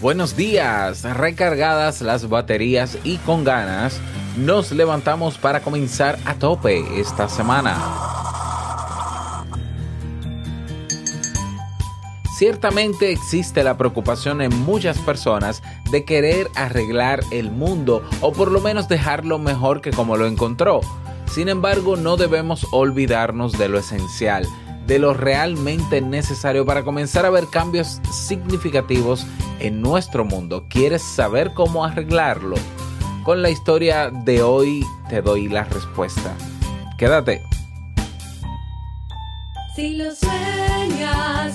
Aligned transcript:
Buenos 0.00 0.34
días, 0.34 1.02
recargadas 1.02 2.00
las 2.00 2.26
baterías 2.26 2.96
y 3.04 3.18
con 3.18 3.44
ganas, 3.44 4.00
nos 4.38 4.72
levantamos 4.72 5.36
para 5.36 5.60
comenzar 5.60 6.18
a 6.24 6.36
tope 6.36 6.82
esta 6.98 7.28
semana. 7.28 7.76
Ciertamente 12.34 13.12
existe 13.12 13.62
la 13.62 13.76
preocupación 13.76 14.40
en 14.40 14.58
muchas 14.60 14.96
personas 14.96 15.62
de 15.92 16.06
querer 16.06 16.48
arreglar 16.54 17.20
el 17.30 17.50
mundo 17.50 18.02
o 18.22 18.32
por 18.32 18.50
lo 18.50 18.62
menos 18.62 18.88
dejarlo 18.88 19.38
mejor 19.38 19.82
que 19.82 19.90
como 19.90 20.16
lo 20.16 20.26
encontró. 20.26 20.80
Sin 21.30 21.50
embargo, 21.50 21.96
no 21.96 22.16
debemos 22.16 22.66
olvidarnos 22.72 23.58
de 23.58 23.68
lo 23.68 23.78
esencial, 23.78 24.46
de 24.90 24.98
lo 24.98 25.14
realmente 25.14 26.00
necesario 26.00 26.66
para 26.66 26.82
comenzar 26.82 27.24
a 27.24 27.30
ver 27.30 27.46
cambios 27.46 28.00
significativos 28.10 29.24
en 29.60 29.80
nuestro 29.80 30.24
mundo. 30.24 30.66
¿Quieres 30.68 31.00
saber 31.00 31.54
cómo 31.54 31.84
arreglarlo? 31.84 32.56
Con 33.22 33.40
la 33.40 33.50
historia 33.50 34.10
de 34.10 34.42
hoy 34.42 34.84
te 35.08 35.22
doy 35.22 35.48
la 35.48 35.62
respuesta. 35.62 36.34
Quédate. 36.98 37.40
Si 39.76 39.94
lo 39.94 40.12
sueñas, 40.12 41.54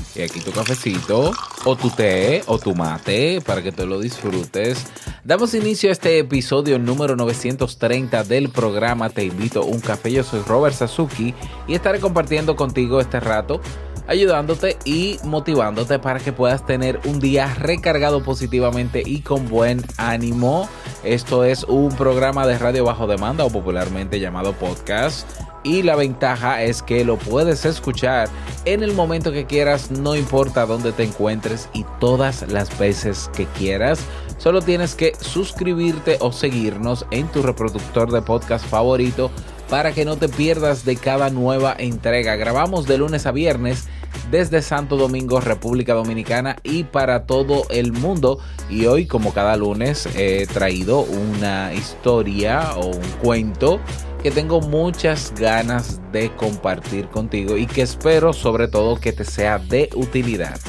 Y 0.15 0.21
aquí 0.21 0.39
tu 0.41 0.51
cafecito, 0.51 1.31
o 1.63 1.75
tu 1.75 1.89
té, 1.89 2.43
o 2.47 2.57
tu 2.57 2.75
mate, 2.75 3.39
para 3.45 3.61
que 3.61 3.71
te 3.71 3.85
lo 3.85 3.99
disfrutes. 3.99 4.85
Damos 5.23 5.53
inicio 5.53 5.89
a 5.89 5.93
este 5.93 6.19
episodio 6.19 6.79
número 6.79 7.15
930 7.15 8.23
del 8.25 8.49
programa 8.49 9.09
Te 9.09 9.23
invito 9.23 9.61
a 9.61 9.65
un 9.65 9.79
café. 9.79 10.11
Yo 10.11 10.23
soy 10.23 10.41
Robert 10.41 10.75
Sasuki 10.75 11.33
y 11.67 11.75
estaré 11.75 11.99
compartiendo 11.99 12.55
contigo 12.55 12.99
este 12.99 13.19
rato 13.19 13.61
ayudándote 14.07 14.77
y 14.83 15.17
motivándote 15.23 15.99
para 15.99 16.19
que 16.19 16.33
puedas 16.33 16.65
tener 16.65 16.99
un 17.05 17.19
día 17.19 17.53
recargado 17.55 18.23
positivamente 18.23 19.01
y 19.05 19.21
con 19.21 19.47
buen 19.47 19.81
ánimo. 19.97 20.67
Esto 21.03 21.45
es 21.45 21.63
un 21.63 21.95
programa 21.95 22.45
de 22.45 22.57
radio 22.57 22.83
bajo 22.83 23.07
demanda 23.07 23.45
o 23.45 23.49
popularmente 23.49 24.19
llamado 24.19 24.53
podcast. 24.53 25.27
Y 25.63 25.83
la 25.83 25.95
ventaja 25.95 26.63
es 26.63 26.81
que 26.81 27.05
lo 27.05 27.17
puedes 27.17 27.65
escuchar 27.65 28.29
en 28.65 28.83
el 28.83 28.93
momento 28.93 29.31
que 29.31 29.45
quieras, 29.45 29.91
no 29.91 30.15
importa 30.15 30.65
dónde 30.65 30.91
te 30.91 31.03
encuentres 31.03 31.69
y 31.73 31.85
todas 31.99 32.43
las 32.51 32.77
veces 32.79 33.29
que 33.35 33.45
quieras. 33.45 33.99
Solo 34.37 34.61
tienes 34.61 34.95
que 34.95 35.13
suscribirte 35.19 36.17
o 36.19 36.31
seguirnos 36.31 37.05
en 37.11 37.27
tu 37.27 37.43
reproductor 37.43 38.11
de 38.11 38.21
podcast 38.23 38.65
favorito 38.65 39.29
para 39.69 39.93
que 39.93 40.03
no 40.03 40.17
te 40.17 40.29
pierdas 40.29 40.83
de 40.83 40.95
cada 40.95 41.29
nueva 41.29 41.75
entrega. 41.77 42.35
Grabamos 42.35 42.87
de 42.87 42.97
lunes 42.97 43.25
a 43.25 43.31
viernes 43.31 43.87
desde 44.29 44.61
Santo 44.61 44.97
Domingo, 44.97 45.39
República 45.39 45.93
Dominicana 45.93 46.57
y 46.63 46.83
para 46.83 47.25
todo 47.25 47.63
el 47.69 47.91
mundo. 47.93 48.39
Y 48.69 48.85
hoy, 48.85 49.05
como 49.05 49.33
cada 49.33 49.55
lunes, 49.55 50.07
he 50.15 50.45
traído 50.47 51.01
una 51.01 51.73
historia 51.73 52.73
o 52.77 52.87
un 52.87 53.07
cuento 53.21 53.79
que 54.21 54.29
tengo 54.29 54.61
muchas 54.61 55.33
ganas 55.33 55.99
de 56.11 56.29
compartir 56.35 57.07
contigo 57.07 57.57
y 57.57 57.65
que 57.65 57.81
espero 57.81 58.33
sobre 58.33 58.67
todo 58.67 58.99
que 58.99 59.13
te 59.13 59.25
sea 59.25 59.57
de 59.57 59.89
utilidad. 59.95 60.59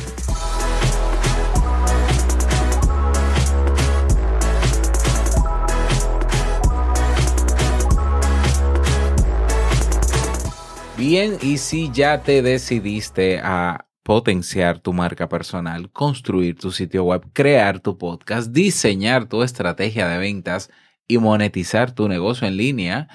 Bien, 10.96 11.36
y 11.42 11.58
si 11.58 11.90
ya 11.92 12.22
te 12.22 12.40
decidiste 12.40 13.40
a 13.42 13.86
potenciar 14.02 14.78
tu 14.78 14.94
marca 14.94 15.28
personal, 15.28 15.90
construir 15.90 16.56
tu 16.56 16.70
sitio 16.70 17.04
web, 17.04 17.28
crear 17.34 17.80
tu 17.80 17.98
podcast, 17.98 18.50
diseñar 18.50 19.26
tu 19.28 19.42
estrategia 19.42 20.08
de 20.08 20.16
ventas 20.16 20.70
y 21.06 21.18
monetizar 21.18 21.94
tu 21.94 22.08
negocio 22.08 22.46
en 22.48 22.56
línea, 22.56 23.08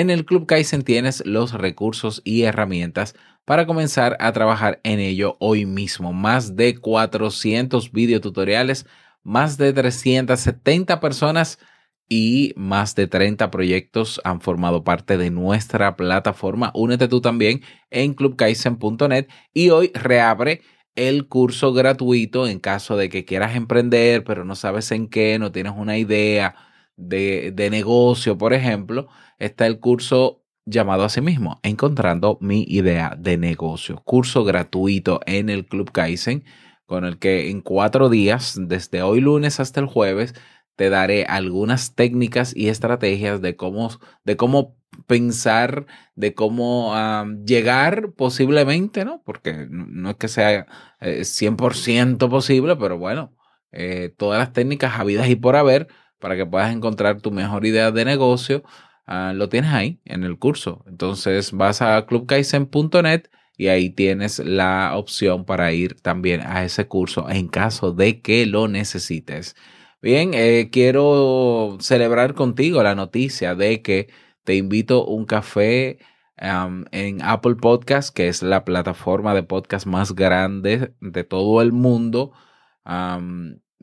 en 0.00 0.10
el 0.10 0.24
Club 0.24 0.46
Kaizen 0.46 0.82
tienes 0.82 1.24
los 1.24 1.52
recursos 1.52 2.20
y 2.24 2.42
herramientas 2.42 3.14
para 3.44 3.64
comenzar 3.64 4.16
a 4.18 4.32
trabajar 4.32 4.80
en 4.82 4.98
ello 4.98 5.36
hoy 5.38 5.66
mismo. 5.66 6.12
Más 6.12 6.56
de 6.56 6.76
400 6.76 7.92
videotutoriales, 7.92 8.86
más 9.22 9.56
de 9.56 9.72
370 9.72 10.98
personas 10.98 11.60
y 12.08 12.54
más 12.56 12.96
de 12.96 13.06
30 13.06 13.52
proyectos 13.52 14.20
han 14.24 14.40
formado 14.40 14.82
parte 14.82 15.16
de 15.16 15.30
nuestra 15.30 15.94
plataforma. 15.94 16.72
Únete 16.74 17.06
tú 17.06 17.20
también 17.20 17.62
en 17.90 18.14
clubkaizen.net 18.14 19.28
y 19.52 19.70
hoy 19.70 19.92
reabre 19.94 20.62
el 20.96 21.28
curso 21.28 21.72
gratuito 21.72 22.48
en 22.48 22.58
caso 22.58 22.96
de 22.96 23.08
que 23.08 23.24
quieras 23.24 23.54
emprender, 23.54 24.24
pero 24.24 24.44
no 24.44 24.56
sabes 24.56 24.90
en 24.90 25.06
qué, 25.06 25.38
no 25.38 25.52
tienes 25.52 25.74
una 25.76 25.96
idea 25.98 26.56
de, 26.96 27.52
de 27.54 27.70
negocio, 27.70 28.38
por 28.38 28.52
ejemplo. 28.52 29.08
Está 29.38 29.66
el 29.66 29.80
curso 29.80 30.44
llamado 30.66 31.04
a 31.04 31.08
sí 31.08 31.20
mismo, 31.20 31.60
Encontrando 31.62 32.38
mi 32.40 32.64
idea 32.68 33.16
de 33.18 33.36
negocio. 33.36 34.02
Curso 34.04 34.44
gratuito 34.44 35.20
en 35.26 35.50
el 35.50 35.66
Club 35.66 35.92
Kaizen, 35.92 36.44
con 36.86 37.04
el 37.04 37.18
que 37.18 37.50
en 37.50 37.60
cuatro 37.60 38.08
días, 38.08 38.58
desde 38.58 39.02
hoy 39.02 39.20
lunes 39.20 39.60
hasta 39.60 39.80
el 39.80 39.86
jueves, 39.86 40.34
te 40.76 40.90
daré 40.90 41.24
algunas 41.24 41.94
técnicas 41.94 42.54
y 42.56 42.68
estrategias 42.68 43.40
de 43.40 43.56
cómo, 43.56 43.90
de 44.24 44.36
cómo 44.36 44.76
pensar, 45.06 45.86
de 46.14 46.34
cómo 46.34 46.92
um, 46.92 47.44
llegar 47.44 48.12
posiblemente, 48.12 49.04
¿no? 49.04 49.22
Porque 49.24 49.66
no 49.70 50.10
es 50.10 50.16
que 50.16 50.28
sea 50.28 50.66
eh, 51.00 51.24
100% 51.24 52.28
posible, 52.28 52.76
pero 52.76 52.98
bueno, 52.98 53.34
eh, 53.72 54.14
todas 54.16 54.38
las 54.38 54.52
técnicas 54.52 54.98
habidas 54.98 55.28
y 55.28 55.36
por 55.36 55.56
haber 55.56 55.88
para 56.18 56.36
que 56.36 56.46
puedas 56.46 56.74
encontrar 56.74 57.20
tu 57.20 57.30
mejor 57.30 57.66
idea 57.66 57.90
de 57.90 58.04
negocio, 58.04 58.62
uh, 59.08 59.34
lo 59.34 59.48
tienes 59.48 59.72
ahí 59.72 60.00
en 60.04 60.24
el 60.24 60.38
curso. 60.38 60.84
Entonces 60.86 61.52
vas 61.52 61.82
a 61.82 62.06
clubkaizen.net 62.06 63.28
y 63.56 63.68
ahí 63.68 63.90
tienes 63.90 64.38
la 64.40 64.92
opción 64.96 65.44
para 65.44 65.72
ir 65.72 66.00
también 66.00 66.40
a 66.42 66.64
ese 66.64 66.86
curso 66.88 67.28
en 67.30 67.48
caso 67.48 67.92
de 67.92 68.20
que 68.20 68.46
lo 68.46 68.68
necesites. 68.68 69.56
Bien, 70.02 70.32
eh, 70.34 70.68
quiero 70.70 71.78
celebrar 71.80 72.34
contigo 72.34 72.82
la 72.82 72.94
noticia 72.94 73.54
de 73.54 73.82
que 73.82 74.08
te 74.44 74.54
invito 74.56 75.06
un 75.06 75.24
café 75.24 75.98
en 76.36 77.22
Apple 77.22 77.56
Podcast, 77.56 78.14
que 78.14 78.28
es 78.28 78.42
la 78.42 78.64
plataforma 78.64 79.34
de 79.34 79.42
podcast 79.44 79.86
más 79.86 80.14
grande 80.14 80.94
de 81.00 81.24
todo 81.24 81.62
el 81.62 81.72
mundo. 81.72 82.32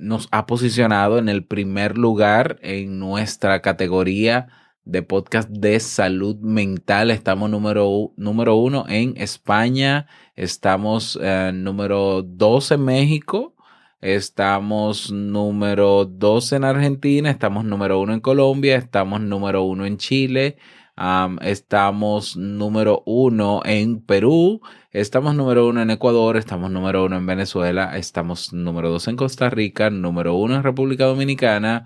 Nos 0.02 0.28
ha 0.32 0.46
posicionado 0.46 1.18
en 1.18 1.30
el 1.30 1.46
primer 1.46 1.98
lugar 1.98 2.58
en 2.62 3.00
nuestra 3.00 3.62
categoría 3.62 4.48
de 4.84 5.04
podcast 5.04 5.50
de 5.50 5.80
salud 5.80 6.38
mental. 6.38 7.12
Estamos 7.12 7.50
número, 7.50 8.12
número 8.18 8.56
uno 8.56 8.86
en 8.90 9.16
España, 9.18 10.08
estamos 10.36 11.18
eh, 11.22 11.52
número 11.54 12.24
dos 12.24 12.72
en 12.72 12.84
México 12.84 13.56
Estamos 14.02 15.12
número 15.12 16.06
2 16.06 16.54
en 16.54 16.64
Argentina, 16.64 17.30
estamos 17.30 17.64
número 17.64 18.00
1 18.00 18.14
en 18.16 18.20
Colombia, 18.20 18.76
estamos 18.76 19.22
número 19.22 19.62
1 19.62 19.86
en 19.86 19.98
Chile, 19.98 20.58
Um, 20.98 21.38
estamos 21.42 22.36
número 22.36 23.02
uno 23.06 23.62
en 23.64 24.02
Perú, 24.02 24.62
estamos 24.92 25.34
número 25.36 25.68
uno 25.68 25.82
en 25.82 25.90
Ecuador, 25.90 26.36
estamos 26.36 26.70
número 26.70 27.06
uno 27.06 27.16
en 27.16 27.26
Venezuela, 27.26 27.98
estamos 27.98 28.52
número 28.52 28.90
dos 28.90 29.08
en 29.08 29.16
Costa 29.16 29.50
Rica, 29.50 29.90
número 29.90 30.36
uno 30.36 30.56
en 30.56 30.64
República 30.64 31.06
Dominicana, 31.06 31.86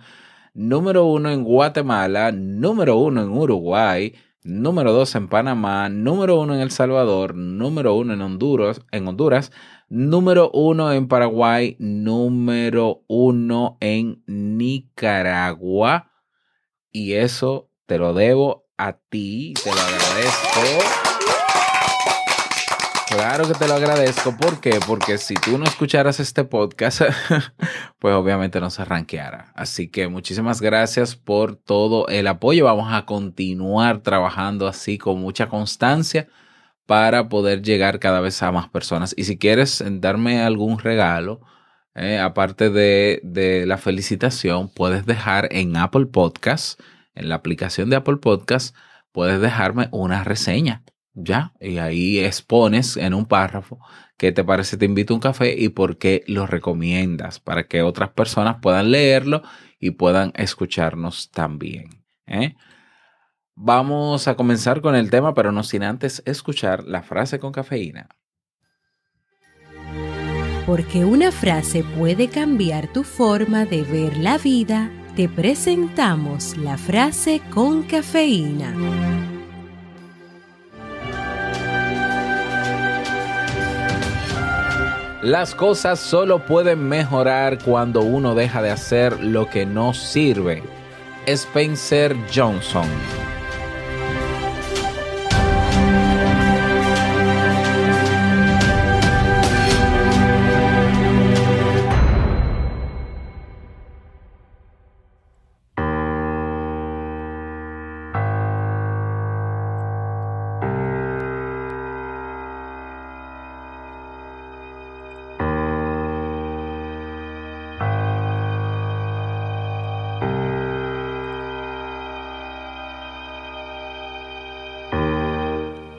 número 0.56 1.06
uno 1.06 1.30
en 1.30 1.44
Guatemala, 1.44 2.32
número 2.32 2.98
uno 2.98 3.22
en 3.22 3.30
Uruguay, 3.30 4.16
número 4.44 4.92
dos 4.92 5.14
en 5.16 5.28
Panamá, 5.30 5.88
número 5.88 6.40
uno 6.42 6.56
en 6.56 6.62
El 6.62 6.72
Salvador, 6.72 7.36
número 7.36 7.94
uno 7.96 8.14
en 8.14 8.22
Honduras, 8.22 8.82
en 8.92 9.08
Honduras, 9.08 9.52
número 9.88 10.50
uno 10.52 10.92
en 10.92 11.08
Paraguay, 11.08 11.78
número 11.80 13.04
uno 13.08 13.78
en 13.82 14.24
Nicaragua. 14.26 16.12
Y 16.92 17.14
eso 17.14 17.70
te 17.86 17.98
lo 17.98 18.14
debo 18.14 18.65
a 18.78 18.94
ti, 19.10 19.54
te 19.64 19.74
lo 19.74 19.80
agradezco. 19.80 21.06
Claro 23.08 23.48
que 23.48 23.54
te 23.54 23.68
lo 23.68 23.76
agradezco. 23.76 24.36
¿Por 24.36 24.60
qué? 24.60 24.80
Porque 24.86 25.18
si 25.18 25.36
tú 25.36 25.58
no 25.58 25.64
escucharas 25.64 26.20
este 26.20 26.44
podcast, 26.44 27.02
pues 28.00 28.14
obviamente 28.14 28.60
no 28.60 28.70
se 28.70 28.82
arranqueara. 28.82 29.54
Así 29.56 29.88
que 29.88 30.08
muchísimas 30.10 30.60
gracias 30.60 31.16
por 31.16 31.56
todo 31.56 32.08
el 32.10 32.28
apoyo. 32.28 32.66
Vamos 32.66 32.92
a 32.92 33.06
continuar 33.06 34.02
trabajando 34.02 34.68
así 34.68 34.98
con 34.98 35.20
mucha 35.20 35.48
constancia 35.48 36.28
para 36.86 37.30
poder 37.30 37.62
llegar 37.62 38.00
cada 38.00 38.20
vez 38.20 38.44
a 38.44 38.52
más 38.52 38.68
personas. 38.70 39.14
Y 39.18 39.24
si 39.24 39.38
quieres 39.38 39.82
darme 39.86 40.42
algún 40.42 40.80
regalo, 40.80 41.40
eh, 41.96 42.20
aparte 42.20 42.70
de, 42.70 43.22
de 43.24 43.66
la 43.66 43.78
felicitación, 43.78 44.70
puedes 44.70 45.06
dejar 45.06 45.48
en 45.52 45.78
Apple 45.78 46.08
Podcast, 46.08 46.80
en 47.16 47.30
la 47.30 47.36
aplicación 47.36 47.90
de 47.90 47.96
Apple 47.96 48.18
Podcast, 48.18 48.76
puedes 49.12 49.42
dejarme 49.42 49.90
una 49.92 50.24
reseña. 50.24 50.84
Ya, 51.18 51.54
y 51.62 51.78
ahí 51.78 52.20
expones 52.20 52.98
en 52.98 53.14
un 53.14 53.26
párrafo 53.26 53.80
qué 54.18 54.32
te 54.32 54.44
parece, 54.44 54.78
te 54.78 54.86
invito 54.86 55.14
a 55.14 55.16
un 55.16 55.22
café 55.22 55.56
y 55.58 55.70
por 55.70 55.98
qué 55.98 56.24
lo 56.28 56.48
recomiendas 56.48 57.40
para 57.40 57.68
que 57.68 57.82
otras 57.82 58.10
personas 58.12 58.58
puedan 58.62 58.92
leerlo 58.92 59.42
y 59.80 59.92
puedan 59.92 60.32
escucharnos 60.36 61.32
también. 61.32 62.04
¿eh? 62.26 62.56
Vamos 63.56 64.28
a 64.28 64.36
comenzar 64.36 64.82
con 64.82 64.96
el 64.96 65.10
tema, 65.10 65.34
pero 65.34 65.52
no 65.52 65.64
sin 65.64 65.84
antes 65.84 66.22
escuchar 66.26 66.84
la 66.86 67.04
frase 67.04 67.40
con 67.40 67.52
cafeína. 67.52 68.10
Porque 70.66 71.06
una 71.06 71.32
frase 71.32 71.84
puede 71.84 72.28
cambiar 72.28 72.92
tu 72.92 73.04
forma 73.04 73.66
de 73.66 73.84
ver 73.84 74.18
la 74.18 74.40
vida, 74.40 74.90
te 75.16 75.30
presentamos 75.30 76.58
la 76.58 76.78
frase 76.78 77.42
con 77.54 77.84
cafeína. 77.84 78.74
Las 85.22 85.56
cosas 85.56 86.00
solo 86.00 86.46
pueden 86.46 86.88
mejorar 86.88 87.60
cuando 87.64 88.02
uno 88.02 88.36
deja 88.36 88.62
de 88.62 88.72
hacer 88.72 89.24
lo 89.24 89.50
que 89.50 89.66
no 89.66 89.94
sirve. 89.94 90.62
Spencer 91.26 92.16
Johnson. 92.34 92.88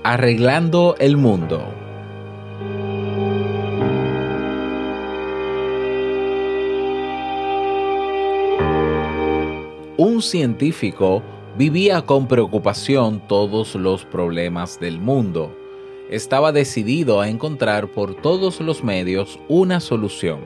Arreglando 0.08 0.94
el 1.00 1.16
mundo. 1.16 1.74
Un 9.96 10.22
científico 10.22 11.24
vivía 11.58 12.02
con 12.02 12.28
preocupación 12.28 13.18
todos 13.26 13.74
los 13.74 14.04
problemas 14.04 14.78
del 14.78 15.00
mundo. 15.00 15.52
Estaba 16.08 16.52
decidido 16.52 17.20
a 17.20 17.28
encontrar 17.28 17.88
por 17.88 18.14
todos 18.14 18.60
los 18.60 18.84
medios 18.84 19.40
una 19.48 19.80
solución. 19.80 20.38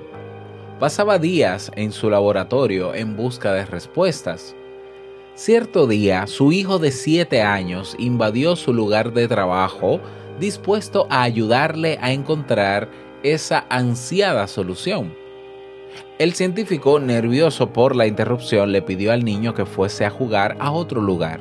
Pasaba 0.78 1.18
días 1.18 1.70
en 1.76 1.92
su 1.92 2.08
laboratorio 2.08 2.94
en 2.94 3.14
busca 3.14 3.52
de 3.52 3.66
respuestas. 3.66 4.56
Cierto 5.34 5.86
día, 5.86 6.26
su 6.26 6.52
hijo 6.52 6.78
de 6.78 6.90
siete 6.90 7.40
años 7.40 7.94
invadió 7.98 8.56
su 8.56 8.74
lugar 8.74 9.12
de 9.12 9.28
trabajo 9.28 10.00
dispuesto 10.38 11.06
a 11.08 11.22
ayudarle 11.22 11.98
a 12.02 12.12
encontrar 12.12 12.90
esa 13.22 13.64
ansiada 13.70 14.46
solución. 14.48 15.14
El 16.18 16.34
científico, 16.34 16.98
nervioso 17.00 17.72
por 17.72 17.96
la 17.96 18.06
interrupción, 18.06 18.72
le 18.72 18.82
pidió 18.82 19.12
al 19.12 19.24
niño 19.24 19.54
que 19.54 19.64
fuese 19.64 20.04
a 20.04 20.10
jugar 20.10 20.56
a 20.58 20.72
otro 20.72 21.00
lugar. 21.00 21.40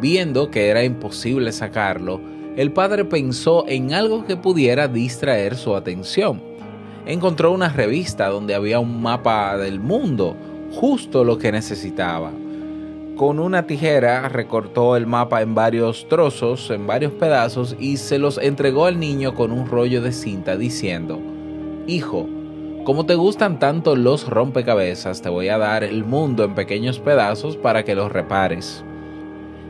Viendo 0.00 0.50
que 0.50 0.68
era 0.68 0.84
imposible 0.84 1.52
sacarlo, 1.52 2.20
el 2.56 2.72
padre 2.72 3.04
pensó 3.04 3.64
en 3.68 3.94
algo 3.94 4.26
que 4.26 4.36
pudiera 4.36 4.88
distraer 4.88 5.56
su 5.56 5.76
atención. 5.76 6.42
Encontró 7.06 7.52
una 7.52 7.68
revista 7.68 8.28
donde 8.28 8.54
había 8.54 8.80
un 8.80 9.00
mapa 9.00 9.56
del 9.56 9.80
mundo, 9.80 10.36
justo 10.72 11.24
lo 11.24 11.38
que 11.38 11.52
necesitaba 11.52 12.32
con 13.18 13.40
una 13.40 13.66
tijera 13.66 14.28
recortó 14.28 14.94
el 14.96 15.08
mapa 15.08 15.42
en 15.42 15.52
varios 15.52 16.06
trozos, 16.08 16.70
en 16.70 16.86
varios 16.86 17.12
pedazos, 17.12 17.74
y 17.80 17.96
se 17.96 18.16
los 18.16 18.38
entregó 18.38 18.86
al 18.86 19.00
niño 19.00 19.34
con 19.34 19.50
un 19.50 19.66
rollo 19.66 20.00
de 20.00 20.12
cinta 20.12 20.56
diciendo, 20.56 21.20
Hijo, 21.88 22.28
como 22.84 23.06
te 23.06 23.16
gustan 23.16 23.58
tanto 23.58 23.96
los 23.96 24.28
rompecabezas, 24.28 25.20
te 25.20 25.28
voy 25.30 25.48
a 25.48 25.58
dar 25.58 25.82
el 25.82 26.04
mundo 26.04 26.44
en 26.44 26.54
pequeños 26.54 27.00
pedazos 27.00 27.56
para 27.56 27.84
que 27.84 27.96
los 27.96 28.12
repares. 28.12 28.84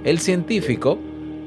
El 0.04 0.18
científico 0.18 0.98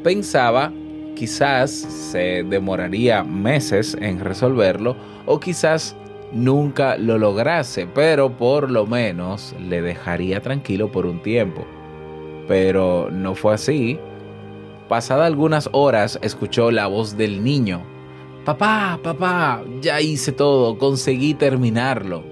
pensaba 0.04 0.74
quizás 1.16 1.70
se 1.70 2.44
demoraría 2.44 3.24
meses 3.24 3.96
en 4.02 4.22
resolverlo 4.22 4.96
o 5.28 5.40
quizás 5.40 5.96
nunca 6.32 6.98
lo 6.98 7.20
lograse, 7.20 7.86
pero 7.94 8.36
por 8.36 8.72
lo 8.72 8.88
menos 8.88 9.56
le 9.60 9.84
dejaría 9.84 10.42
tranquilo 10.42 10.92
por 10.92 11.06
un 11.06 11.22
tiempo 11.22 11.64
pero 12.48 13.10
no 13.12 13.36
fue 13.36 13.54
así. 13.54 14.00
Pasada 14.90 15.26
algunas 15.26 15.70
horas 15.72 16.20
escuchó 16.22 16.72
la 16.72 16.88
voz 16.88 17.18
del 17.18 17.44
niño. 17.44 17.82
Papá, 18.46 19.00
papá, 19.04 19.64
ya 19.82 20.02
hice 20.02 20.32
todo, 20.32 20.78
conseguí 20.78 21.34
terminarlo. 21.34 22.24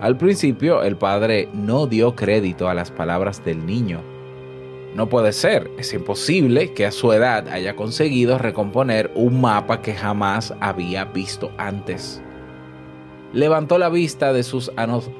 Al 0.00 0.16
principio 0.16 0.82
el 0.82 0.96
padre 0.96 1.48
no 1.52 1.86
dio 1.86 2.16
crédito 2.16 2.68
a 2.68 2.74
las 2.74 2.90
palabras 2.90 3.44
del 3.44 3.64
niño. 3.66 4.00
No 4.94 5.08
puede 5.08 5.32
ser, 5.32 5.70
es 5.78 5.92
imposible 5.92 6.72
que 6.72 6.86
a 6.86 6.90
su 6.90 7.12
edad 7.12 7.48
haya 7.48 7.76
conseguido 7.76 8.38
recomponer 8.38 9.12
un 9.14 9.40
mapa 9.40 9.82
que 9.82 9.94
jamás 9.94 10.52
había 10.60 11.04
visto 11.04 11.52
antes. 11.58 12.20
Levantó 13.32 13.78
la 13.78 13.88
vista 13.88 14.32
de 14.32 14.42
sus 14.42 14.72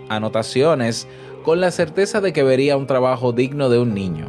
anotaciones 0.08 1.06
con 1.42 1.60
la 1.60 1.70
certeza 1.70 2.20
de 2.20 2.32
que 2.32 2.42
vería 2.42 2.76
un 2.76 2.86
trabajo 2.86 3.32
digno 3.32 3.68
de 3.68 3.78
un 3.78 3.94
niño. 3.94 4.26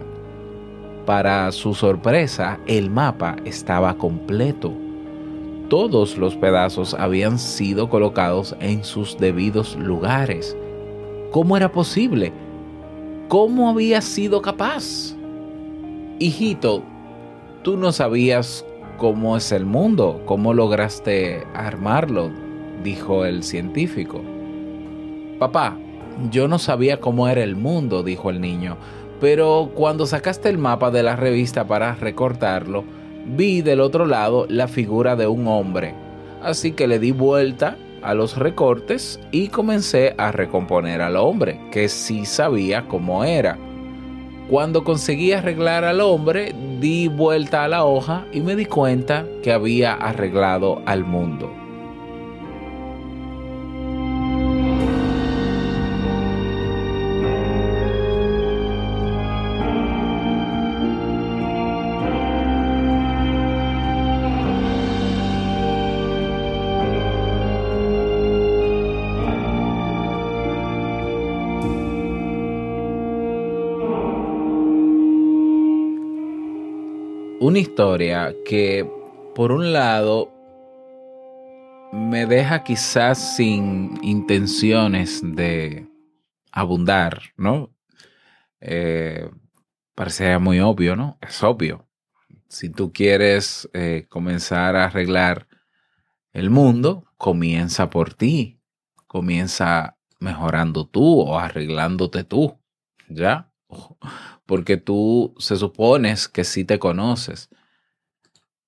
Para 1.05 1.51
su 1.51 1.73
sorpresa, 1.73 2.59
el 2.67 2.89
mapa 2.89 3.35
estaba 3.43 3.97
completo. 3.97 4.73
Todos 5.69 6.17
los 6.17 6.35
pedazos 6.35 6.93
habían 6.93 7.39
sido 7.39 7.89
colocados 7.89 8.55
en 8.59 8.83
sus 8.83 9.17
debidos 9.17 9.75
lugares. 9.75 10.55
¿Cómo 11.31 11.57
era 11.57 11.71
posible? 11.71 12.31
¿Cómo 13.29 13.69
había 13.69 14.01
sido 14.01 14.41
capaz? 14.41 15.15
Hijito, 16.19 16.83
tú 17.63 17.77
no 17.77 17.91
sabías 17.91 18.65
cómo 18.97 19.37
es 19.37 19.51
el 19.51 19.65
mundo, 19.65 20.21
cómo 20.25 20.53
lograste 20.53 21.47
armarlo, 21.55 22.29
dijo 22.83 23.25
el 23.25 23.43
científico. 23.43 24.21
Papá, 25.39 25.77
yo 26.29 26.47
no 26.47 26.59
sabía 26.59 26.99
cómo 26.99 27.27
era 27.27 27.43
el 27.43 27.55
mundo, 27.55 28.03
dijo 28.03 28.29
el 28.29 28.41
niño, 28.41 28.77
pero 29.19 29.71
cuando 29.75 30.05
sacaste 30.05 30.49
el 30.49 30.57
mapa 30.57 30.91
de 30.91 31.03
la 31.03 31.15
revista 31.15 31.65
para 31.65 31.95
recortarlo, 31.95 32.83
vi 33.25 33.61
del 33.61 33.79
otro 33.79 34.05
lado 34.05 34.45
la 34.49 34.67
figura 34.67 35.15
de 35.15 35.27
un 35.27 35.47
hombre. 35.47 35.93
Así 36.41 36.71
que 36.71 36.87
le 36.87 36.99
di 36.99 37.11
vuelta 37.11 37.77
a 38.01 38.13
los 38.13 38.37
recortes 38.37 39.19
y 39.31 39.49
comencé 39.49 40.15
a 40.17 40.31
recomponer 40.31 41.01
al 41.01 41.17
hombre, 41.17 41.59
que 41.71 41.87
sí 41.87 42.25
sabía 42.25 42.87
cómo 42.87 43.23
era. 43.23 43.57
Cuando 44.49 44.83
conseguí 44.83 45.31
arreglar 45.31 45.85
al 45.85 46.01
hombre, 46.01 46.53
di 46.79 47.07
vuelta 47.07 47.63
a 47.63 47.67
la 47.67 47.85
hoja 47.85 48.25
y 48.33 48.41
me 48.41 48.55
di 48.55 48.65
cuenta 48.65 49.25
que 49.43 49.53
había 49.53 49.93
arreglado 49.93 50.81
al 50.85 51.05
mundo. 51.05 51.60
Una 77.41 77.57
historia 77.57 78.35
que, 78.45 78.87
por 79.33 79.51
un 79.51 79.73
lado, 79.73 80.31
me 81.91 82.27
deja 82.27 82.63
quizás 82.63 83.35
sin 83.35 83.99
intenciones 84.03 85.21
de 85.23 85.87
abundar, 86.51 87.19
¿no? 87.37 87.75
Eh, 88.59 89.27
muy 90.39 90.59
obvio, 90.59 90.95
¿no? 90.95 91.17
Es 91.19 91.41
obvio. 91.41 91.89
Si 92.47 92.69
tú 92.69 92.93
quieres 92.93 93.67
eh, 93.73 94.05
comenzar 94.07 94.75
a 94.75 94.85
arreglar 94.85 95.47
el 96.33 96.51
mundo, 96.51 97.05
comienza 97.17 97.89
por 97.89 98.13
ti. 98.13 98.59
Comienza 99.07 99.97
mejorando 100.19 100.85
tú 100.85 101.21
o 101.21 101.39
arreglándote 101.39 102.23
tú, 102.23 102.59
¿ya? 103.09 103.51
Porque 104.51 104.75
tú 104.75 105.33
se 105.37 105.55
supones 105.55 106.27
que 106.27 106.43
sí 106.43 106.65
te 106.65 106.77
conoces. 106.77 107.49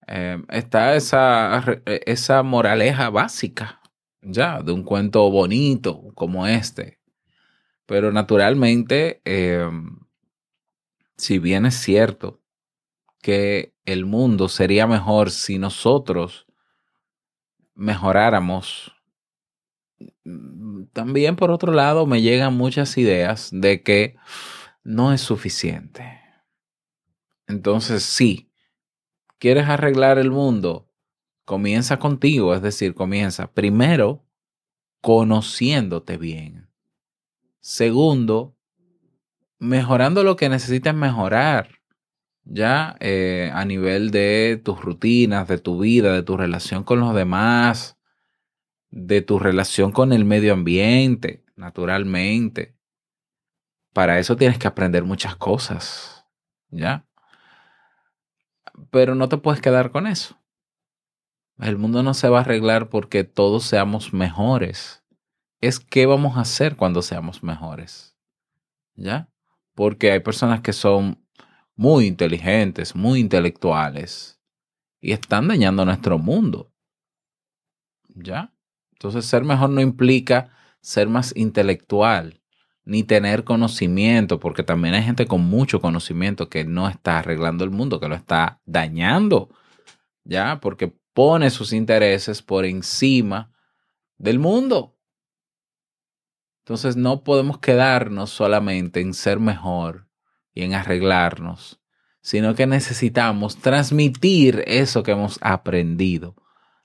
Eh, 0.07 0.41
está 0.47 0.95
esa, 0.95 1.61
esa 2.05 2.41
moraleja 2.41 3.09
básica, 3.09 3.81
ya, 4.21 4.61
de 4.61 4.71
un 4.71 4.83
cuento 4.83 5.29
bonito 5.29 6.13
como 6.15 6.47
este. 6.47 6.99
Pero 7.85 8.13
naturalmente, 8.13 9.21
eh, 9.25 9.69
si 11.17 11.37
bien 11.37 11.65
es 11.65 11.75
cierto 11.75 12.39
que 13.21 13.73
el 13.83 14.05
mundo 14.05 14.47
sería 14.47 14.87
mejor 14.87 15.31
si 15.31 15.57
nosotros 15.57 16.47
mejoráramos, 17.75 18.95
también 20.93 21.35
por 21.35 21.51
otro 21.51 21.73
lado 21.73 22.05
me 22.05 22.21
llegan 22.21 22.53
muchas 22.53 22.97
ideas 22.97 23.49
de 23.51 23.83
que 23.83 24.15
no 24.83 25.13
es 25.13 25.21
suficiente. 25.21 26.19
Entonces, 27.47 28.03
sí, 28.03 28.51
quieres 29.39 29.67
arreglar 29.67 30.17
el 30.17 30.31
mundo, 30.31 30.89
comienza 31.45 31.99
contigo, 31.99 32.53
es 32.53 32.61
decir, 32.61 32.93
comienza 32.93 33.51
primero 33.51 34.25
conociéndote 35.01 36.17
bien. 36.17 36.69
Segundo, 37.59 38.55
mejorando 39.59 40.23
lo 40.23 40.35
que 40.35 40.49
necesitas 40.49 40.95
mejorar, 40.95 41.69
ya 42.45 42.97
eh, 42.99 43.51
a 43.53 43.63
nivel 43.63 44.11
de 44.11 44.61
tus 44.63 44.81
rutinas, 44.81 45.47
de 45.47 45.57
tu 45.57 45.79
vida, 45.79 46.13
de 46.13 46.23
tu 46.23 46.35
relación 46.35 46.83
con 46.83 46.99
los 46.99 47.15
demás, 47.15 47.97
de 48.91 49.21
tu 49.21 49.39
relación 49.39 49.91
con 49.91 50.11
el 50.11 50.25
medio 50.25 50.53
ambiente, 50.53 51.43
naturalmente 51.55 52.72
para 53.93 54.17
eso 54.17 54.35
tienes 54.35 54.57
que 54.57 54.67
aprender 54.67 55.03
muchas 55.03 55.35
cosas, 55.35 56.25
¿ya? 56.69 57.05
Pero 58.89 59.13
no 59.15 59.29
te 59.29 59.37
puedes 59.37 59.61
quedar 59.61 59.91
con 59.91 60.07
eso. 60.07 60.35
El 61.59 61.77
mundo 61.77 62.01
no 62.01 62.15
se 62.15 62.27
va 62.27 62.39
a 62.39 62.41
arreglar 62.41 62.89
porque 62.89 63.23
todos 63.23 63.63
seamos 63.63 64.11
mejores. 64.11 65.03
Es 65.61 65.79
qué 65.79 66.07
vamos 66.07 66.37
a 66.37 66.41
hacer 66.41 66.75
cuando 66.75 67.03
seamos 67.03 67.43
mejores, 67.43 68.17
¿ya? 68.95 69.29
Porque 69.75 70.11
hay 70.11 70.19
personas 70.19 70.61
que 70.61 70.73
son 70.73 71.23
muy 71.75 72.07
inteligentes, 72.07 72.95
muy 72.95 73.19
intelectuales 73.19 74.41
y 74.99 75.11
están 75.11 75.47
dañando 75.47 75.85
nuestro 75.85 76.17
mundo, 76.17 76.73
¿ya? 78.09 78.53
Entonces 78.91 79.25
ser 79.25 79.43
mejor 79.43 79.69
no 79.69 79.81
implica 79.81 80.49
ser 80.81 81.07
más 81.07 81.35
intelectual 81.35 82.42
ni 82.85 83.03
tener 83.03 83.43
conocimiento, 83.43 84.39
porque 84.39 84.63
también 84.63 84.93
hay 84.93 85.03
gente 85.03 85.25
con 85.25 85.41
mucho 85.41 85.79
conocimiento 85.79 86.49
que 86.49 86.65
no 86.65 86.89
está 86.89 87.19
arreglando 87.19 87.63
el 87.63 87.69
mundo, 87.69 87.99
que 87.99 88.09
lo 88.09 88.15
está 88.15 88.61
dañando, 88.65 89.49
¿ya? 90.23 90.59
Porque 90.59 90.93
pone 91.13 91.49
sus 91.49 91.73
intereses 91.73 92.41
por 92.41 92.65
encima 92.65 93.51
del 94.17 94.39
mundo. 94.39 94.97
Entonces 96.63 96.95
no 96.95 97.23
podemos 97.23 97.59
quedarnos 97.59 98.29
solamente 98.29 99.01
en 99.01 99.13
ser 99.13 99.39
mejor 99.39 100.07
y 100.53 100.63
en 100.63 100.73
arreglarnos, 100.73 101.81
sino 102.21 102.55
que 102.55 102.67
necesitamos 102.67 103.57
transmitir 103.57 104.63
eso 104.65 105.03
que 105.03 105.11
hemos 105.11 105.39
aprendido 105.41 106.35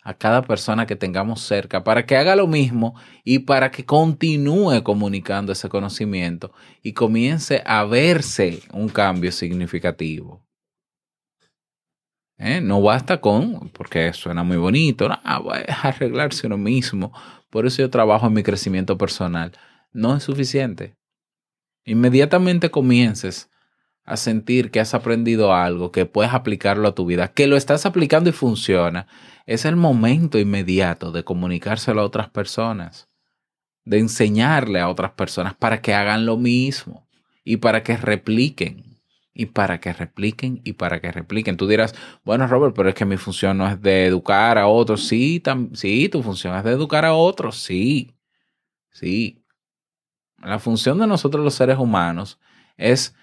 a 0.09 0.15
cada 0.15 0.41
persona 0.41 0.87
que 0.87 0.97
tengamos 0.97 1.43
cerca 1.43 1.85
para 1.85 2.07
que 2.07 2.17
haga 2.17 2.35
lo 2.35 2.47
mismo 2.47 2.95
y 3.25 3.41
para 3.41 3.71
que 3.71 3.85
continúe 3.85 4.83
comunicando 4.83 5.53
ese 5.53 5.69
conocimiento 5.69 6.51
y 6.83 6.95
comience 6.95 7.63
a 7.67 7.85
verse 7.85 8.63
un 8.73 8.89
cambio 8.89 9.31
significativo. 9.31 10.43
¿Eh? 12.39 12.63
No 12.63 12.81
basta 12.81 13.21
con, 13.21 13.69
porque 13.75 14.15
suena 14.15 14.43
muy 14.45 14.57
bonito, 14.57 15.11
no, 15.11 15.19
arreglarse 15.83 16.47
uno 16.47 16.57
mismo. 16.57 17.13
Por 17.51 17.67
eso 17.67 17.83
yo 17.83 17.91
trabajo 17.91 18.29
en 18.29 18.33
mi 18.33 18.43
crecimiento 18.43 18.97
personal. 18.97 19.53
No 19.93 20.17
es 20.17 20.23
suficiente. 20.23 20.95
Inmediatamente 21.85 22.71
comiences 22.71 23.51
a 24.09 24.17
sentir 24.17 24.71
que 24.71 24.81
has 24.81 24.95
aprendido 24.95 25.55
algo, 25.55 25.93
que 25.93 26.07
puedes 26.07 26.33
aplicarlo 26.33 26.89
a 26.89 26.95
tu 26.95 27.05
vida, 27.05 27.29
que 27.29 27.47
lo 27.47 27.59
estás 27.59 27.85
aplicando 27.85 28.31
y 28.31 28.33
funciona, 28.33 29.07
es 29.45 29.67
el 29.67 29.77
momento 29.77 30.39
inmediato 30.39 31.13
de 31.13 31.25
comunicárselo 31.25 32.01
a 32.01 32.05
otras 32.05 32.31
personas, 32.31 33.11
de 33.85 33.99
enseñarle 33.99 34.81
a 34.81 34.89
otras 34.89 35.13
personas 35.13 35.55
para 35.55 35.83
que 35.83 35.93
hagan 35.93 36.25
lo 36.25 36.39
mismo 36.39 37.07
y 37.45 37.59
para 37.59 37.83
que 37.83 37.99
repliquen 37.99 38.99
y 39.35 39.47
para 39.47 39.79
que 39.79 39.93
repliquen 39.93 40.63
y 40.65 40.73
para 40.73 41.03
que 41.03 41.13
repliquen. 41.13 41.59
Tú 41.59 41.67
dirás, 41.67 41.95
bueno, 42.25 42.47
Robert, 42.47 42.75
pero 42.75 42.89
es 42.89 42.95
que 42.95 43.05
mi 43.05 43.19
función 43.19 43.59
no 43.59 43.69
es 43.69 43.81
de 43.83 44.07
educar 44.07 44.57
a 44.57 44.69
otros. 44.69 45.07
Sí, 45.07 45.43
sí, 45.75 46.09
tu 46.09 46.23
función 46.23 46.57
es 46.57 46.65
de 46.65 46.73
educar 46.73 47.05
a 47.05 47.13
otros. 47.13 47.59
Sí, 47.59 48.17
sí. 48.91 49.45
La 50.43 50.59
función 50.59 50.99
de 50.99 51.07
nosotros 51.07 51.45
los 51.45 51.55
seres 51.55 51.77
humanos 51.77 52.39
es 52.79 53.15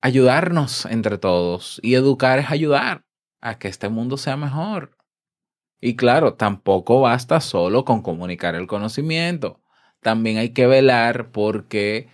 ayudarnos 0.00 0.86
entre 0.86 1.18
todos 1.18 1.80
y 1.82 1.94
educar 1.94 2.38
es 2.38 2.50
ayudar 2.50 3.04
a 3.40 3.58
que 3.58 3.68
este 3.68 3.88
mundo 3.88 4.16
sea 4.16 4.36
mejor. 4.36 4.96
Y 5.80 5.96
claro, 5.96 6.34
tampoco 6.34 7.00
basta 7.00 7.40
solo 7.40 7.84
con 7.84 8.02
comunicar 8.02 8.54
el 8.54 8.66
conocimiento. 8.66 9.60
También 10.00 10.38
hay 10.38 10.50
que 10.50 10.66
velar 10.66 11.30
porque 11.30 12.08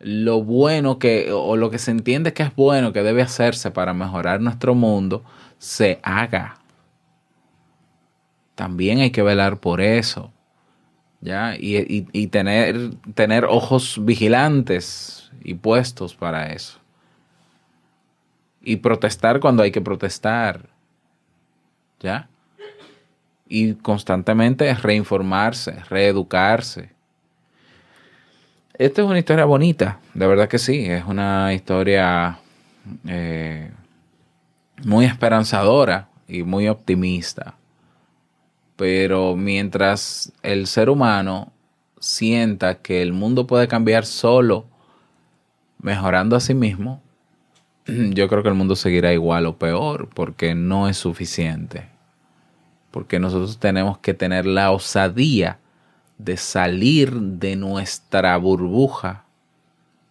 lo 0.00 0.42
bueno 0.42 0.98
que, 0.98 1.30
o 1.32 1.56
lo 1.56 1.70
que 1.70 1.78
se 1.78 1.90
entiende 1.92 2.32
que 2.32 2.42
es 2.44 2.54
bueno, 2.54 2.92
que 2.92 3.02
debe 3.02 3.22
hacerse 3.22 3.70
para 3.70 3.94
mejorar 3.94 4.40
nuestro 4.40 4.74
mundo, 4.74 5.24
se 5.58 6.00
haga. 6.02 6.60
También 8.54 8.98
hay 9.00 9.10
que 9.10 9.22
velar 9.22 9.60
por 9.60 9.80
eso. 9.80 10.32
¿Ya? 11.20 11.56
Y, 11.56 12.06
y 12.12 12.26
tener, 12.26 12.96
tener 13.14 13.46
ojos 13.46 13.98
vigilantes 14.04 15.30
y 15.42 15.54
puestos 15.54 16.14
para 16.14 16.52
eso 16.52 16.83
y 18.64 18.76
protestar 18.76 19.40
cuando 19.40 19.62
hay 19.62 19.70
que 19.70 19.80
protestar. 19.80 20.68
¿Ya? 22.00 22.28
Y 23.46 23.74
constantemente 23.74 24.72
reinformarse, 24.74 25.82
reeducarse. 25.88 26.90
Esta 28.76 29.02
es 29.02 29.08
una 29.08 29.18
historia 29.18 29.44
bonita, 29.44 30.00
de 30.14 30.26
verdad 30.26 30.48
que 30.48 30.58
sí, 30.58 30.86
es 30.86 31.04
una 31.04 31.54
historia 31.54 32.40
eh, 33.06 33.70
muy 34.84 35.04
esperanzadora 35.04 36.08
y 36.26 36.42
muy 36.42 36.68
optimista. 36.68 37.54
Pero 38.76 39.36
mientras 39.36 40.32
el 40.42 40.66
ser 40.66 40.90
humano 40.90 41.52
sienta 42.00 42.80
que 42.80 43.00
el 43.00 43.12
mundo 43.12 43.46
puede 43.46 43.68
cambiar 43.68 44.04
solo 44.04 44.66
mejorando 45.78 46.34
a 46.34 46.40
sí 46.40 46.54
mismo, 46.54 47.03
yo 47.86 48.28
creo 48.28 48.42
que 48.42 48.48
el 48.48 48.54
mundo 48.54 48.76
seguirá 48.76 49.12
igual 49.12 49.46
o 49.46 49.58
peor 49.58 50.08
porque 50.14 50.54
no 50.54 50.88
es 50.88 50.96
suficiente. 50.96 51.88
Porque 52.90 53.18
nosotros 53.18 53.58
tenemos 53.58 53.98
que 53.98 54.14
tener 54.14 54.46
la 54.46 54.70
osadía 54.70 55.58
de 56.18 56.36
salir 56.36 57.12
de 57.12 57.56
nuestra 57.56 58.36
burbuja 58.36 59.24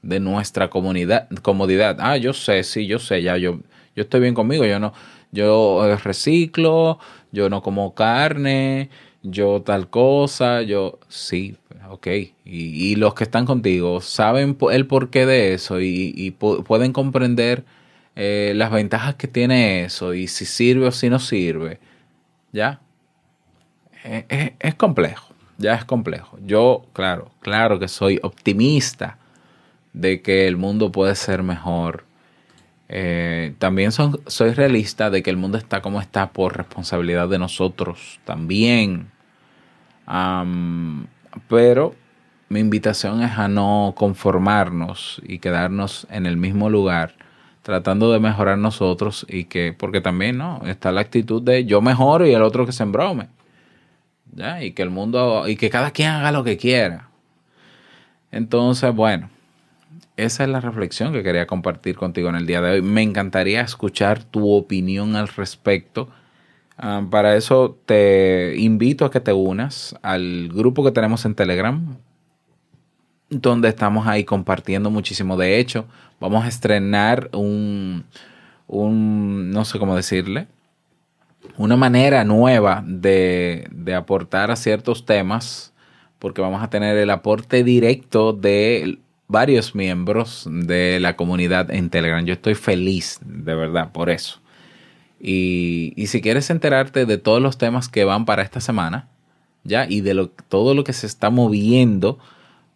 de 0.03 0.20
nuestra 0.20 0.70
comunidad, 0.70 1.27
comodidad. 1.42 1.98
Ah, 2.00 2.18
yo 2.18 2.34
sé, 2.34 2.63
sí, 2.63 2.86
yo 2.86 3.00
sé, 3.00 3.24
ya 3.24 3.38
yo, 3.38 3.60
yo 3.96 4.03
estoy 4.03 4.20
bien 4.20 4.36
conmigo, 4.36 4.65
yo 4.65 4.80
no, 4.80 4.94
yo 5.32 5.98
reciclo, 6.03 7.00
yo 7.32 7.50
no 7.50 7.63
como 7.63 7.96
carne, 7.96 8.89
yo 9.24 9.62
tal 9.63 9.89
cosa, 9.89 10.62
yo 10.63 11.00
sí, 11.10 11.58
ok. 11.89 12.08
Y, 12.08 12.32
y 12.46 12.96
los 12.96 13.13
que 13.15 13.24
están 13.24 13.46
contigo 13.46 14.01
saben 14.01 14.58
el 14.72 14.88
porqué 14.88 15.25
de 15.25 15.53
eso 15.53 15.80
y, 15.82 16.13
y 16.15 16.32
pu- 16.34 16.63
pueden 16.63 16.94
comprender 16.94 17.63
eh, 18.15 18.53
las 18.56 18.72
ventajas 18.72 19.15
que 19.15 19.27
tiene 19.27 19.86
eso 19.86 20.13
y 20.13 20.27
si 20.27 20.46
sirve 20.46 20.88
o 20.88 20.92
si 20.92 21.10
no 21.10 21.20
sirve. 21.20 21.80
¿Ya? 22.53 22.82
Eh, 24.03 24.25
Es, 24.30 24.51
es 24.60 24.75
complejo, 24.75 25.34
ya 25.58 25.75
es 25.75 25.86
complejo. 25.86 26.38
Yo, 26.46 26.86
claro, 26.94 27.32
claro 27.42 27.80
que 27.80 27.88
soy 27.88 28.20
optimista 28.24 29.18
de 29.94 30.22
que 30.22 30.48
el 30.48 30.58
mundo 30.58 30.92
puede 30.92 31.15
ser 31.15 31.44
mejor. 31.44 32.06
Eh, 32.89 33.56
también 33.60 33.92
soy 33.94 34.51
realista 34.53 35.12
de 35.12 35.24
que 35.24 35.32
el 35.32 35.38
mundo 35.38 35.58
está 35.60 35.82
como 35.82 36.01
está 36.01 36.32
por 36.34 36.58
responsabilidad 36.58 37.30
de 37.30 37.39
nosotros 37.39 38.22
también. 38.25 39.12
Pero 40.06 41.96
mi 42.50 42.60
invitación 42.60 43.24
es 43.24 43.38
a 43.38 43.48
no 43.48 43.94
conformarnos 43.98 45.22
y 45.26 45.40
quedarnos 45.40 46.06
en 46.10 46.26
el 46.26 46.38
mismo 46.38 46.70
lugar, 46.70 47.16
tratando 47.64 48.12
de 48.12 48.20
mejorar 48.20 48.58
nosotros 48.58 49.26
y 49.30 49.46
que, 49.46 49.74
porque 49.74 50.02
también 50.02 50.38
no, 50.38 50.62
está 50.66 50.92
la 50.92 51.02
actitud 51.02 51.42
de 51.42 51.66
yo 51.66 51.82
mejoro 51.82 52.28
y 52.28 52.34
el 52.34 52.44
otro 52.44 52.66
que 52.66 52.72
se 52.72 52.84
embrome. 52.84 53.30
¿Ya? 54.36 54.64
Y 54.64 54.72
que 54.72 54.82
el 54.82 54.90
mundo, 54.90 55.48
y 55.48 55.56
que 55.56 55.70
cada 55.70 55.92
quien 55.92 56.10
haga 56.10 56.32
lo 56.32 56.44
que 56.44 56.58
quiera. 56.58 57.10
Entonces, 58.32 58.94
bueno, 58.94 59.30
esa 60.18 60.44
es 60.44 60.50
la 60.50 60.60
reflexión 60.60 61.12
que 61.12 61.24
quería 61.24 61.48
compartir 61.48 61.96
contigo 61.96 62.30
en 62.30 62.36
el 62.36 62.46
día 62.46 62.62
de 62.62 62.72
hoy. 62.72 62.82
Me 62.82 63.02
encantaría 63.02 63.62
escuchar 63.62 64.24
tu 64.24 64.52
opinión 64.54 65.16
al 65.16 65.28
respecto. 65.28 66.10
Ah, 66.77 67.06
para 67.10 67.36
eso 67.36 67.77
te 67.86 68.56
invito 68.58 69.06
a 69.06 69.12
que 69.12 69.20
te 69.20 69.32
unas 69.32 69.96
al 70.01 70.50
grupo 70.50 70.84
que 70.84 70.92
tenemos 70.92 71.25
en 71.25 71.36
Telegram, 71.36 71.98
donde 73.30 73.70
estamos 73.70 74.08
ahí 74.08 74.24
compartiendo 74.24 74.89
muchísimo. 74.89 75.38
De 75.38 75.60
hecho, 75.60 75.86
vamos 76.20 76.46
a 76.46 76.48
estrenar 76.48 77.30
un, 77.34 78.06
un 78.68 79.51
no 79.51 79.65
sé 79.65 79.80
cómo 79.80 79.96
decirle, 79.96 80.48
una 81.58 81.75
manera 81.75 82.24
nueva 82.24 82.84
de, 82.86 83.68
de 83.72 83.94
aportar 83.94 84.50
a 84.50 84.56
ciertos 84.56 85.06
temas, 85.06 85.74
porque 86.20 86.42
vamos 86.42 86.63
a 86.63 86.70
tener 86.70 86.98
el 86.98 87.10
aporte 87.10 87.63
directo 87.63 88.34
de 88.34 88.98
varios 89.27 89.75
miembros 89.75 90.48
de 90.50 91.00
la 91.00 91.15
comunidad 91.15 91.72
en 91.72 91.89
Telegram. 91.89 92.25
Yo 92.25 92.34
estoy 92.34 92.56
feliz, 92.56 93.20
de 93.25 93.56
verdad, 93.56 93.92
por 93.92 94.10
eso. 94.10 94.43
Y, 95.25 95.94
si 96.08 96.22
quieres 96.22 96.50
enterarte 96.50 97.06
de 97.06 97.18
todos 97.18 97.42
los 97.42 97.58
temas 97.58 97.88
que 97.88 98.03
van 98.03 98.25
para 98.25 98.44
esta 98.44 98.60
semana, 98.60 99.08
ya, 99.63 99.86
y 99.88 100.01
de 100.01 100.30
todo 100.50 100.74
lo 100.74 100.84
que 100.84 100.92
se 100.92 101.08
está 101.08 101.30
moviendo, 101.30 102.20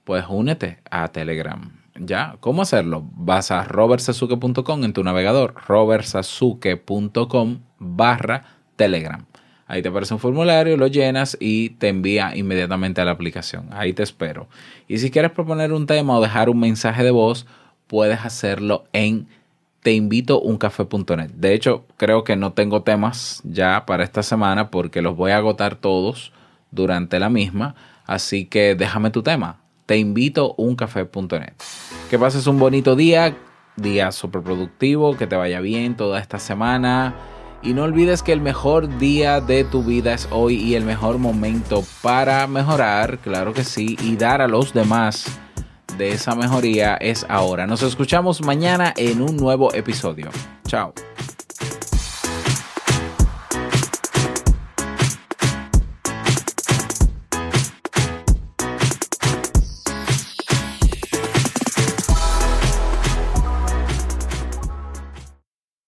pues 0.06 0.24
únete 0.30 0.80
a 0.90 1.10
Telegram. 1.10 1.74
¿Ya? 2.00 2.38
¿Cómo 2.40 2.62
hacerlo? 2.62 3.04
Vas 3.16 3.52
a 3.52 3.66
robertsazuke.com 3.66 4.84
en 4.86 4.94
tu 4.94 5.04
navegador, 5.04 5.56
robertsazuke.com 5.68 7.60
barra 7.80 8.46
Telegram. 8.78 9.26
Ahí 9.66 9.82
te 9.82 9.90
aparece 9.90 10.14
un 10.14 10.22
formulario, 10.22 10.78
lo 10.78 10.88
llenas 10.88 11.36
y 11.42 11.72
te 11.72 11.90
envía 11.90 12.34
inmediatamente 12.34 13.02
a 13.02 13.06
la 13.06 13.12
aplicación. 13.12 13.68
Ahí 13.72 13.92
te 13.92 14.04
espero. 14.04 14.48
Y 14.88 15.00
si 15.00 15.12
quieres 15.12 15.32
proponer 15.32 15.74
un 15.74 15.86
tema 15.86 16.18
o 16.18 16.22
dejar 16.22 16.50
un 16.50 16.62
mensaje 16.62 17.04
de 17.04 17.12
voz, 17.12 17.46
puedes 17.88 18.22
hacerlo 18.24 18.86
en 18.94 19.28
teinvitouncafé.net. 19.84 21.32
De 21.32 21.54
hecho, 21.54 21.86
creo 21.98 22.24
que 22.24 22.36
no 22.36 22.54
tengo 22.54 22.84
temas 22.84 23.42
ya 23.44 23.86
para 23.86 24.04
esta 24.04 24.24
semana 24.24 24.70
porque 24.70 25.02
los 25.02 25.16
voy 25.16 25.32
a 25.32 25.38
agotar 25.38 25.76
todos 25.76 26.32
durante 26.72 27.20
la 27.20 27.30
misma. 27.30 27.76
Así 28.06 28.46
que 28.46 28.76
déjame 28.76 29.12
tu 29.12 29.24
tema. 29.24 29.60
Teinvitouncafé.net. 29.86 31.54
Que 32.10 32.20
pases 32.20 32.48
un 32.48 32.60
bonito 32.60 32.96
día, 32.96 33.38
día 33.76 34.12
súper 34.12 34.42
productivo, 34.42 35.16
que 35.16 35.28
te 35.28 35.36
vaya 35.36 35.62
bien 35.62 35.96
toda 35.96 36.20
esta 36.20 36.40
semana. 36.40 37.16
Y 37.64 37.74
no 37.74 37.84
olvides 37.84 38.24
que 38.24 38.34
el 38.34 38.42
mejor 38.42 38.98
día 39.00 39.42
de 39.42 39.64
tu 39.64 39.84
vida 39.84 40.14
es 40.14 40.28
hoy 40.32 40.56
y 40.56 40.76
el 40.76 40.86
mejor 40.86 41.18
momento 41.18 41.84
para 42.02 42.46
mejorar, 42.48 43.18
claro 43.20 43.54
que 43.54 43.64
sí, 43.64 43.98
y 44.04 44.16
dar 44.16 44.42
a 44.42 44.48
los 44.48 44.74
demás 44.74 45.40
de 45.98 46.12
esa 46.12 46.36
mejoría 46.36 46.96
es 46.96 47.26
ahora. 47.30 47.68
Nos 47.68 47.84
escuchamos 47.84 48.42
mañana 48.42 48.94
en 48.96 49.22
un 49.22 49.36
nuevo 49.36 49.74
episodio. 49.74 50.30
Chao. 50.68 50.94